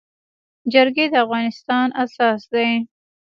جرګي 0.71 1.05
د 1.11 1.15
افغانستان 1.25 1.87
اساس 2.03 2.41
دی. 2.53 2.69